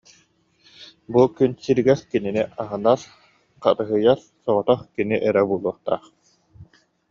Бу 1.17 1.25
күн 1.39 1.53
сиригэр 1.65 1.99
кинини 2.15 2.43
аһынар, 2.63 2.99
харыһыйар 3.63 4.19
соҕотох 4.43 4.81
кини 4.95 5.15
эрэ 5.27 5.43
буолуохтаах 5.49 6.03